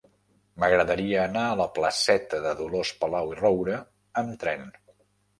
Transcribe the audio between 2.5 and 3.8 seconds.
Dolors Palau i Roura